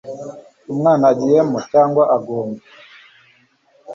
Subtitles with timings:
[0.71, 2.61] umwana agiyemo cyangwa agomba